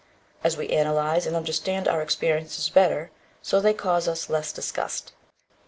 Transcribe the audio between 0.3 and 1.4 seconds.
As we analyze and